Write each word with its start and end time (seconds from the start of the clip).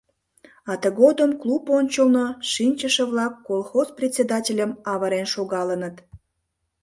А 0.71 0.73
тыгодым 0.81 1.31
клуб 1.41 1.63
ончылно 1.77 2.25
шинчыше-влак 2.51 3.33
колхоз 3.47 3.87
председательым 3.97 4.71
авырен 4.91 5.27
шогалыныт. 5.33 5.95